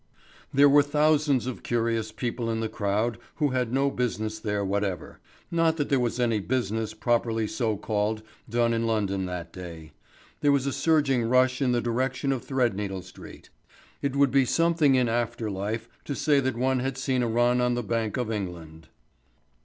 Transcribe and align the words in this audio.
There 0.51 0.67
were 0.67 0.81
thousands 0.81 1.45
of 1.45 1.61
curious 1.61 2.11
people 2.11 2.49
in 2.49 2.59
the 2.59 2.67
crowd 2.67 3.19
who 3.35 3.49
had 3.49 3.71
no 3.71 3.91
business 3.91 4.39
there 4.39 4.65
whatever. 4.65 5.19
Not 5.51 5.77
that 5.77 5.89
there 5.89 5.99
was 5.99 6.19
any 6.19 6.39
business 6.39 6.95
properly 6.95 7.45
so 7.45 7.77
called 7.77 8.23
done 8.49 8.73
in 8.73 8.87
London 8.87 9.27
that 9.27 9.53
day. 9.53 9.91
There 10.39 10.51
was 10.51 10.65
a 10.65 10.73
surging 10.73 11.29
rush 11.29 11.61
in 11.61 11.71
the 11.71 11.81
direction 11.81 12.31
of 12.31 12.43
Threadneedle 12.43 13.03
Street. 13.03 13.51
It 14.01 14.15
would 14.15 14.31
be 14.31 14.43
something 14.43 14.95
in 14.95 15.07
after 15.07 15.51
life 15.51 15.87
to 16.05 16.15
say 16.15 16.39
that 16.39 16.57
one 16.57 16.79
had 16.79 16.97
seen 16.97 17.21
a 17.21 17.27
run 17.27 17.61
on 17.61 17.75
the 17.75 17.83
Bank 17.83 18.17
of 18.17 18.31
England. 18.31 18.87